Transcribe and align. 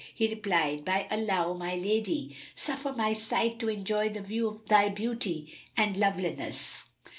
He 0.15 0.27
replied, 0.27 0.83
"By 0.83 1.05
Allah, 1.11 1.45
O 1.45 1.53
my 1.53 1.75
lady, 1.75 2.35
suffer 2.55 2.91
my 2.91 3.13
sight 3.13 3.59
to 3.59 3.69
enjoy 3.69 4.09
the 4.09 4.21
view 4.21 4.47
of 4.47 4.67
thy 4.67 4.89
beauty 4.89 5.53
and 5.77 5.95
loveliness." 5.95 6.81